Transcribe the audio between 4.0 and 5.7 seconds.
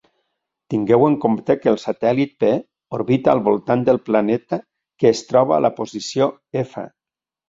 planeta, que es troba a